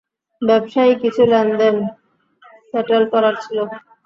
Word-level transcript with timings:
ব্যবসায়ীক 0.41 0.97
কিছু 1.03 1.21
লেনদেন 1.31 1.75
স্যাটেল 2.69 3.03
করার 3.13 3.35
ছিল। 3.43 3.57